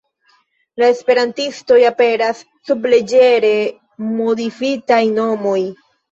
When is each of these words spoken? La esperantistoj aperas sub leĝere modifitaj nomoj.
La 0.83 0.87
esperantistoj 0.91 1.75
aperas 1.89 2.39
sub 2.69 2.87
leĝere 2.93 3.51
modifitaj 4.21 4.99
nomoj. 5.19 5.59